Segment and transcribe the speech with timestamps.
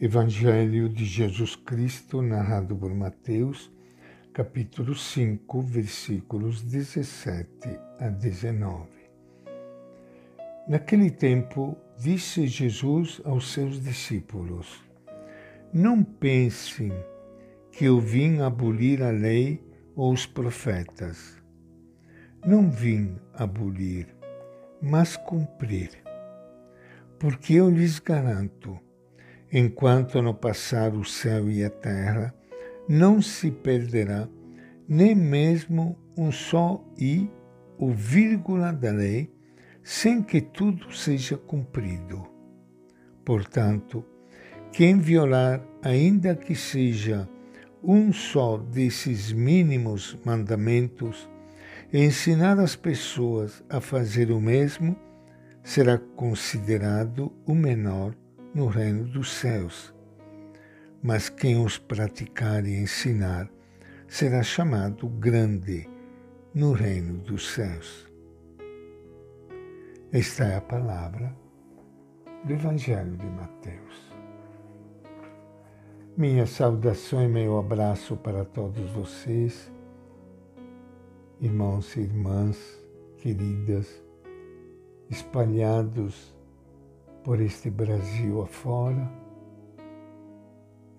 [0.00, 3.70] Evangelho de Jesus Cristo, narrado por Mateus,
[4.32, 8.88] capítulo 5, versículos 17 a 19.
[10.66, 14.84] Naquele tempo, disse Jesus aos seus discípulos:
[15.72, 16.92] Não pensem
[17.70, 19.62] que eu vim abolir a lei
[19.94, 21.40] ou os profetas.
[22.44, 24.08] Não vim abolir,
[24.82, 25.90] mas cumprir.
[27.16, 28.80] Porque eu lhes garanto,
[29.56, 32.34] enquanto não passar o céu e a terra,
[32.88, 34.28] não se perderá
[34.88, 37.30] nem mesmo um só i
[37.78, 39.32] ou vírgula da lei,
[39.80, 42.26] sem que tudo seja cumprido.
[43.24, 44.04] Portanto,
[44.72, 47.28] quem violar, ainda que seja
[47.80, 51.30] um só desses mínimos mandamentos,
[51.92, 54.96] e ensinar as pessoas a fazer o mesmo,
[55.62, 58.16] será considerado o menor
[58.54, 59.92] no reino dos céus.
[61.02, 63.50] Mas quem os praticar e ensinar
[64.06, 65.88] será chamado grande
[66.54, 68.06] no reino dos céus.
[70.12, 71.36] Esta é a palavra
[72.44, 74.14] do Evangelho de Mateus.
[76.16, 79.72] Minha saudação e meu abraço para todos vocês,
[81.40, 82.56] irmãos e irmãs
[83.18, 84.00] queridas,
[85.10, 86.32] espalhados
[87.24, 89.10] por este Brasil afora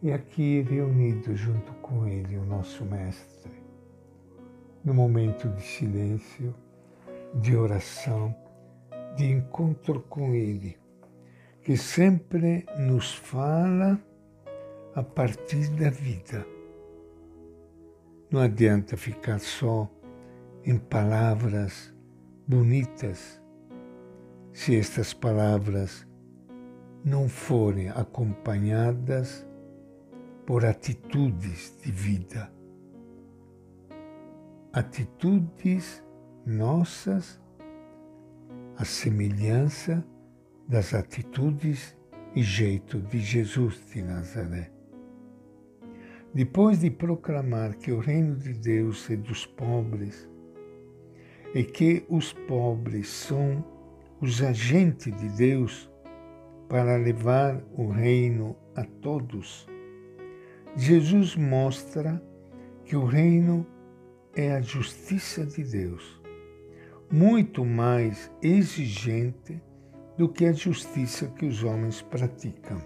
[0.02, 3.52] e aqui reunido junto com Ele, o nosso Mestre,
[4.84, 6.54] no momento de silêncio,
[7.36, 8.36] de oração,
[9.16, 10.78] de encontro com Ele,
[11.62, 14.00] que sempre nos fala
[14.96, 16.46] a partir da vida.
[18.32, 19.88] Não adianta ficar só
[20.64, 21.94] em palavras
[22.48, 23.40] bonitas,
[24.52, 26.08] se estas palavras
[27.06, 29.48] não forem acompanhadas
[30.44, 32.52] por atitudes de vida.
[34.74, 36.04] Atitudes
[36.44, 37.40] nossas,
[38.76, 40.04] a semelhança
[40.68, 41.96] das atitudes
[42.36, 44.72] e jeito de Jesus de Nazaré.
[46.34, 50.28] Depois de proclamar que o reino de Deus é dos pobres
[51.54, 53.64] e que os pobres são
[54.20, 55.90] os agentes de Deus,
[56.68, 59.68] para levar o reino a todos.
[60.76, 62.22] Jesus mostra
[62.84, 63.66] que o reino
[64.36, 66.22] é a justiça de Deus,
[67.12, 69.62] muito mais exigente
[70.18, 72.82] do que a justiça que os homens praticam.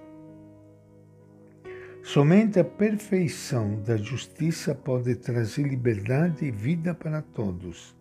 [2.02, 7.96] Somente a perfeição da justiça pode trazer liberdade e vida para todos.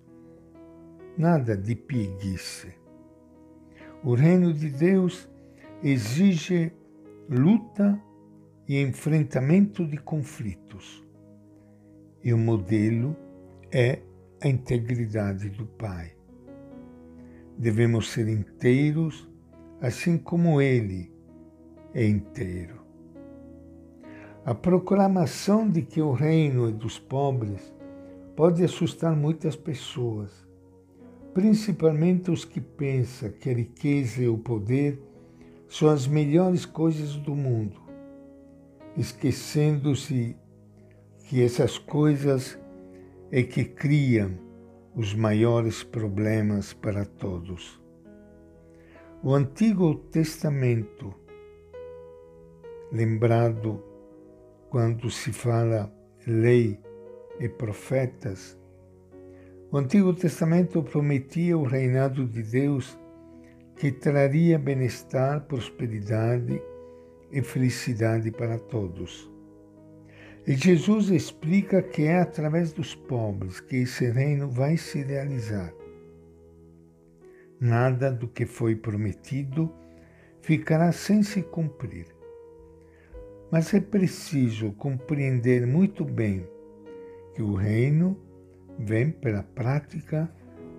[1.17, 2.69] Nada de preguiça.
[4.03, 5.29] O reino de Deus
[5.83, 6.73] exige
[7.29, 8.03] luta
[8.67, 11.07] e enfrentamento de conflitos.
[12.23, 13.17] E o modelo
[13.71, 14.01] é
[14.43, 16.13] a integridade do Pai.
[17.57, 19.29] Devemos ser inteiros,
[19.81, 21.13] assim como Ele
[21.95, 22.79] é inteiro.
[24.45, 27.73] A proclamação de que o reino é dos pobres
[28.35, 30.47] pode assustar muitas pessoas,
[31.35, 35.08] principalmente os que pensam que a riqueza e o poder
[35.69, 37.81] são as melhores coisas do mundo,
[38.97, 40.37] esquecendo-se
[41.29, 42.59] que essas coisas
[43.31, 44.31] é que criam
[44.95, 47.81] os maiores problemas para todos.
[49.23, 51.15] O Antigo Testamento,
[52.91, 53.83] lembrado
[54.71, 55.93] quando se fala
[56.27, 56.81] lei
[57.39, 58.59] e profetas,
[59.71, 62.99] o Antigo Testamento prometia o reinado de Deus
[63.79, 66.61] que traria bem-estar, prosperidade
[67.31, 69.31] e felicidade para todos.
[70.45, 75.73] E Jesus explica que é através dos pobres que esse reino vai se realizar.
[77.61, 79.73] Nada do que foi prometido
[80.41, 82.07] ficará sem se cumprir.
[83.49, 86.49] Mas é preciso compreender muito bem
[87.33, 88.19] que o reino
[88.77, 90.29] vem pela prática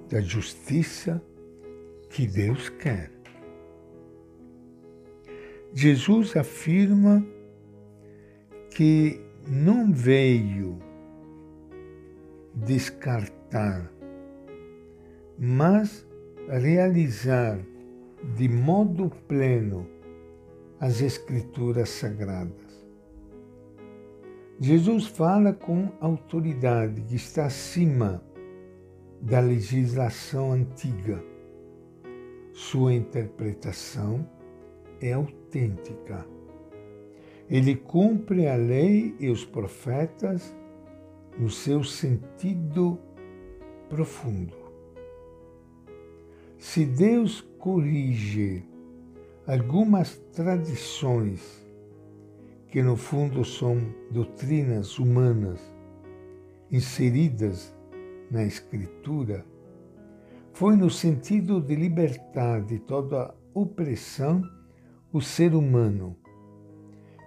[0.09, 1.23] da justiça
[2.09, 3.11] que Deus quer.
[5.73, 7.25] Jesus afirma
[8.71, 10.79] que não veio
[12.55, 13.91] descartar,
[15.37, 16.05] mas
[16.47, 17.59] realizar
[18.35, 19.87] de modo pleno
[20.79, 22.69] as Escrituras Sagradas.
[24.59, 28.21] Jesus fala com autoridade que está acima
[29.21, 31.28] da legislação antiga
[32.59, 34.29] sua interpretação
[34.99, 36.27] é autêntica
[37.49, 40.53] Ele cumpre a lei e os profetas
[41.37, 42.99] no seu sentido
[43.87, 44.57] profundo.
[46.57, 48.65] Se Deus corrige
[49.47, 51.65] algumas tradições
[52.67, 53.77] que no fundo são
[54.11, 55.61] doutrinas humanas
[56.69, 57.73] inseridas
[58.29, 59.45] na Escritura,
[60.59, 64.43] foi no sentido de libertar de toda opressão
[65.13, 66.17] o ser humano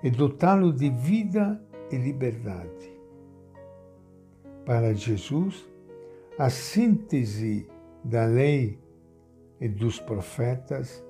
[0.02, 1.58] e dotá-lo de vida
[1.90, 2.92] e liberdade.
[4.66, 5.66] Para Jesus,
[6.38, 7.66] a síntese
[8.04, 8.78] da lei
[9.58, 11.02] e dos profetas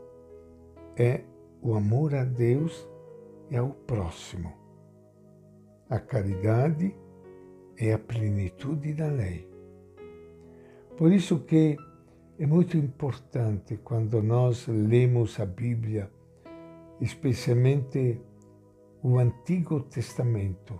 [0.97, 1.25] é
[1.61, 2.89] o amor a Deus
[3.51, 4.53] e ao próximo.
[5.91, 6.95] A caridade
[7.77, 9.51] é a plenitude da lei.
[10.97, 11.77] Por isso que
[12.43, 16.11] é muito importante quando nós lemos a Bíblia,
[17.01, 18.21] especialmente
[19.01, 20.77] o Antigo Testamento,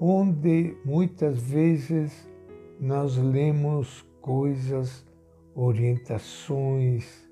[0.00, 2.30] onde muitas vezes
[2.78, 5.04] nós lemos coisas,
[5.52, 7.28] orientações,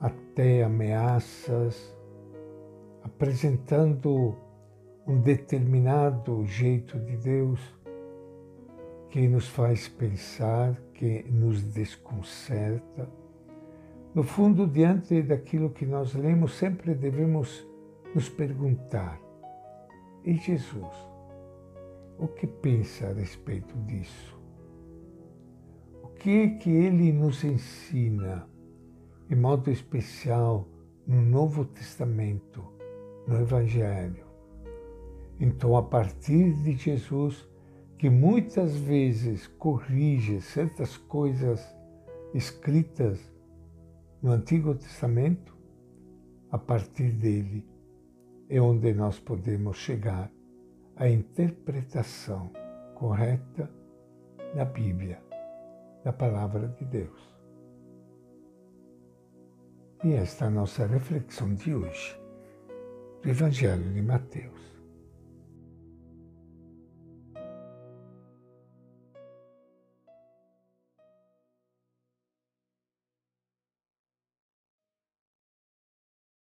[0.00, 1.96] até ameaças,
[3.04, 4.36] apresentando
[5.06, 7.60] um determinado jeito de Deus
[9.10, 13.08] que nos faz pensar, que nos desconcerta.
[14.14, 17.66] No fundo, diante daquilo que nós lemos, sempre devemos
[18.14, 19.20] nos perguntar:
[20.24, 21.10] e Jesus?
[22.18, 24.38] O que pensa a respeito disso?
[26.02, 28.46] O que é que ele nos ensina,
[29.30, 30.68] em modo especial,
[31.06, 32.62] no Novo Testamento,
[33.26, 34.24] no Evangelho?
[35.40, 37.49] Então, a partir de Jesus,
[38.00, 41.60] que muitas vezes corrige certas coisas
[42.32, 43.20] escritas
[44.22, 45.54] no Antigo Testamento,
[46.50, 47.62] a partir dele
[48.48, 50.32] é onde nós podemos chegar
[50.96, 52.50] à interpretação
[52.94, 53.70] correta
[54.54, 55.22] da Bíblia,
[56.02, 57.36] da Palavra de Deus.
[60.02, 62.18] E esta é a nossa reflexão de hoje,
[63.22, 64.79] do Evangelho de Mateus.